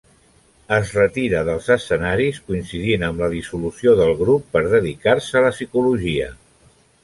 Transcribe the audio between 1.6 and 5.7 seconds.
escenaris coincidint amb la dissolució del grup per dedicar-se a la